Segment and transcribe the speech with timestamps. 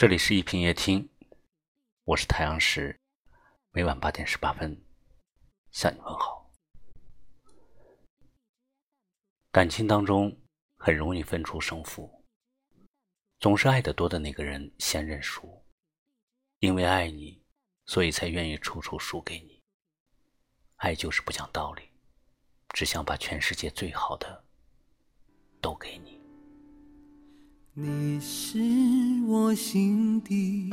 [0.00, 1.10] 这里是一品夜听，
[2.04, 2.98] 我是太阳石，
[3.70, 4.82] 每晚八点十八分
[5.72, 6.50] 向你问好。
[9.50, 10.34] 感情当中
[10.78, 12.24] 很容易分出胜负，
[13.40, 15.62] 总是爱得多的那个人先认输，
[16.60, 17.44] 因为爱你，
[17.84, 19.60] 所以才愿意处处输给你。
[20.76, 21.82] 爱就是不讲道理，
[22.70, 24.46] 只想把全世界最好的
[25.60, 26.09] 都给你。
[27.72, 28.58] 你是
[29.28, 30.68] 我心底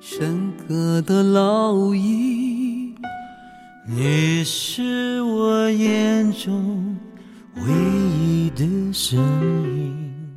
[0.00, 2.94] 深刻的烙印，
[3.88, 6.94] 你是我眼中
[7.56, 9.18] 唯一的声
[9.74, 10.36] 音。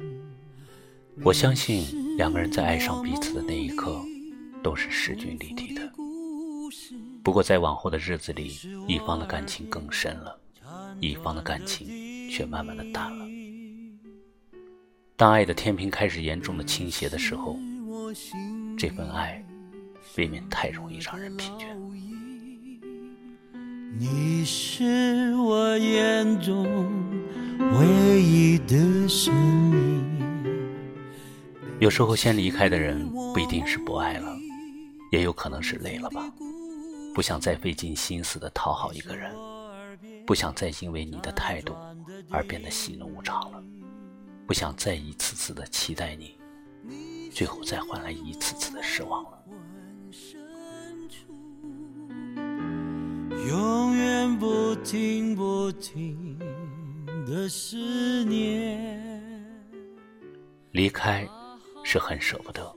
[1.21, 1.83] 我相信
[2.15, 4.01] 两个人在爱上彼此的那一刻，
[4.63, 5.81] 都是势均力敌的。
[7.21, 8.57] 不过在往后的日子里，
[8.87, 10.39] 一方的感情更深了，
[11.01, 13.22] 一方的感情却慢慢的淡了。
[15.23, 17.57] 当爱的天平开始严重的倾斜的时候，
[18.77, 19.41] 这份爱
[20.17, 21.73] 未免太容易让人疲倦。
[23.97, 26.91] 你是我眼中
[27.79, 29.33] 唯一的声
[29.71, 30.03] 音。
[31.79, 34.35] 有时候先离开的人不一定是不爱了，
[35.09, 36.29] 也有可能是累了吧，
[37.15, 39.33] 不想再费尽心思的讨好一个人，
[40.27, 41.73] 不想再因为你的态度
[42.29, 43.63] 而变得喜怒无常了。
[44.45, 46.37] 不想再一次次的期待你，
[47.31, 49.43] 最后再换来一次次的失望了。
[53.47, 56.37] 永远不停不停
[57.25, 59.13] 的思念。
[60.71, 61.27] 离开
[61.83, 62.73] 是很舍不得，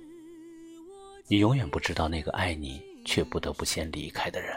[1.26, 4.54] 你永远不知道那个爱你却不得不先离开的人，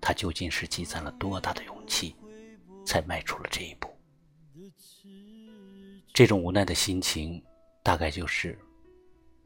[0.00, 2.14] 他究竟是积攒了多大的勇气，
[2.84, 3.88] 才迈出了这一步。
[6.12, 7.42] 这种无奈的心情，
[7.82, 8.58] 大概就是：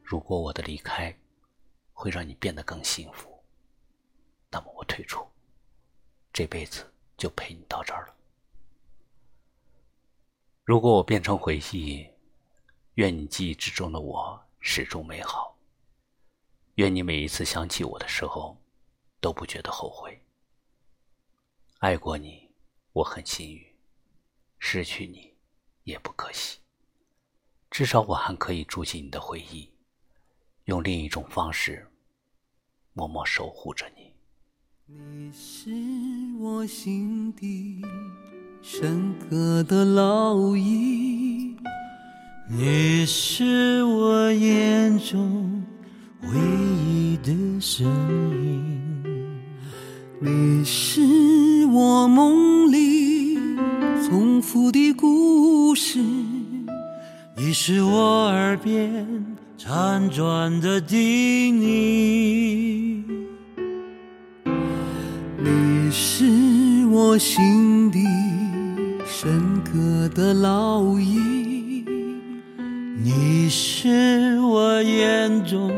[0.03, 1.15] 如果我的离开
[1.93, 3.41] 会让你变得更幸福，
[4.51, 5.25] 那么我退出，
[6.33, 8.15] 这辈子就陪你到这儿了。
[10.63, 12.05] 如果我变成回忆，
[12.95, 15.55] 愿你记忆之中的我始终美好。
[16.75, 18.57] 愿你每一次想起我的时候，
[19.21, 20.19] 都不觉得后悔。
[21.77, 22.49] 爱过你，
[22.91, 23.63] 我很幸运；
[24.59, 25.33] 失去你，
[25.83, 26.59] 也不可惜。
[27.77, 29.67] 至少我还可以住进你的回忆，
[30.63, 31.85] 用另一种方式
[32.93, 34.13] 默默守护着你。
[34.85, 35.69] 你是
[36.39, 37.81] 我心底
[38.61, 41.57] 深刻的烙印，
[42.49, 45.61] 你是我眼中
[46.21, 47.85] 唯一的声
[48.41, 49.03] 音，
[50.21, 51.01] 你是
[51.73, 53.35] 我梦里
[54.07, 55.99] 重复的故事。
[57.37, 59.05] 你是我耳边
[59.57, 63.03] 辗转的叮咛，
[65.37, 67.99] 你是我心底
[69.05, 71.85] 深刻的烙印，
[73.03, 75.69] 你是我眼中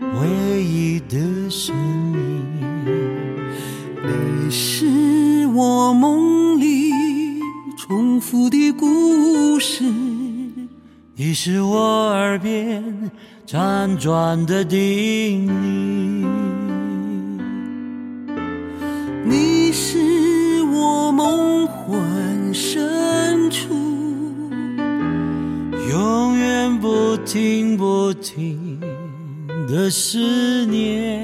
[0.00, 1.76] 唯一的声
[2.14, 2.46] 音，
[4.06, 6.90] 你是我梦里
[7.76, 9.84] 重复的故事。
[11.24, 11.78] 你是我
[12.10, 12.82] 耳边
[13.46, 16.26] 辗转的叮咛，
[19.24, 20.00] 你是
[20.74, 23.72] 我梦魂深处
[25.92, 28.80] 永远不停不停
[29.68, 31.22] 的思念。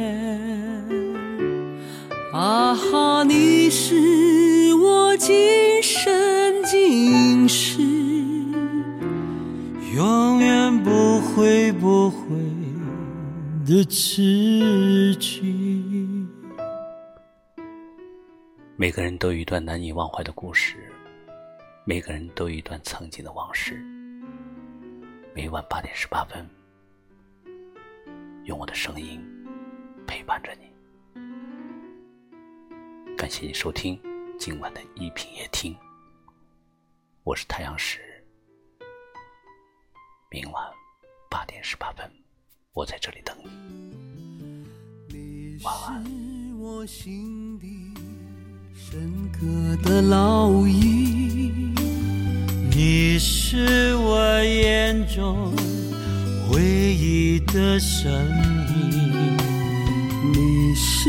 [2.32, 5.34] 啊哈，你是我今
[5.82, 7.87] 生今世。
[9.98, 12.28] 永远不会不会
[13.66, 16.30] 的痴情。
[18.76, 20.76] 每个人都有一段难以忘怀的故事，
[21.84, 23.84] 每个人都有一段曾经的往事。
[25.34, 26.48] 每晚八点十八分，
[28.44, 29.20] 用我的声音
[30.06, 31.16] 陪伴着你。
[33.16, 34.00] 感谢你收听
[34.38, 35.76] 今晚的一品夜听，
[37.24, 37.98] 我是太阳石。
[40.30, 40.62] 明晚
[41.30, 42.06] 八点十八分，
[42.74, 43.34] 我在这里等
[45.08, 45.58] 你。
[45.64, 46.04] 晚安。
[46.60, 47.66] 我心底
[48.74, 49.40] 深刻
[49.82, 51.74] 的烙印，
[52.70, 55.50] 你是我眼中
[56.52, 58.12] 唯一的声
[58.68, 59.36] 音，
[60.34, 61.08] 你是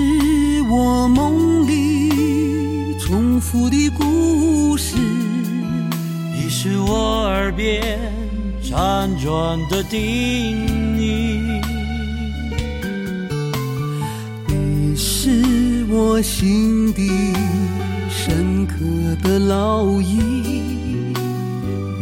[0.72, 8.29] 我梦里重复的故事，你是我耳边。
[8.70, 10.00] 辗转的叮
[10.96, 11.60] 咛。
[14.48, 17.10] 你是我心底
[18.12, 18.76] 深刻
[19.24, 21.12] 的烙印，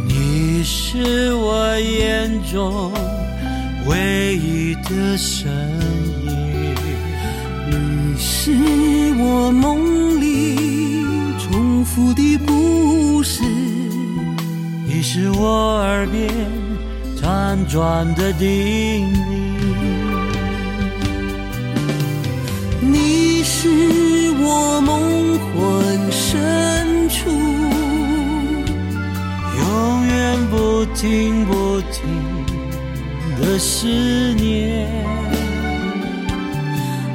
[0.06, 2.92] 你是我眼中
[3.86, 5.50] 唯一的身
[6.26, 6.74] 影，
[7.70, 8.52] 你是
[9.16, 11.02] 我梦里
[11.38, 13.42] 重复的故事，
[14.90, 16.30] 你是我耳边
[17.20, 19.18] 辗转的叮咛。
[22.80, 23.68] 你是
[24.40, 27.28] 我梦魂深处
[29.58, 32.08] 永远不停不停
[33.38, 33.86] 的思
[34.32, 34.88] 念。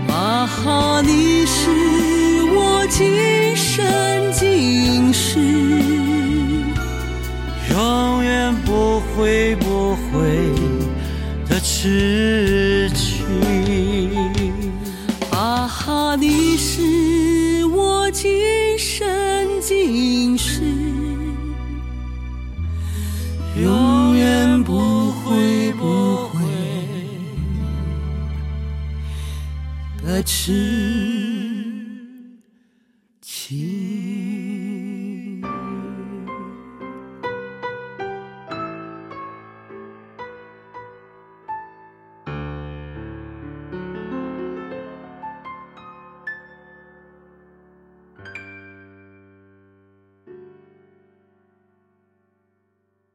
[0.10, 1.70] 啊哈，你是
[2.56, 2.86] 我
[9.16, 10.52] 会不会
[11.48, 13.24] 的痴情，
[15.32, 19.06] 啊哈，你是我今生
[19.62, 20.62] 今世。
[23.62, 26.40] 永远不会不会
[30.04, 30.54] 的痴
[31.24, 31.33] 情。